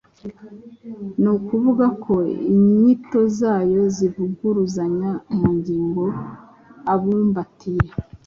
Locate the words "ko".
2.03-2.15